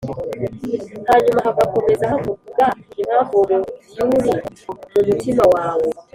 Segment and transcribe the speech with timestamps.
[1.09, 2.65] Hanyuma hagakomeza havuga
[3.01, 4.35] impamvu uwo muvyouri
[4.93, 5.87] mu mutima wawe